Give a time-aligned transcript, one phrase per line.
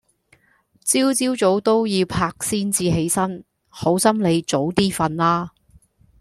[0.83, 5.51] 朝朝早都要拍先至起身，好心你早啲瞓啦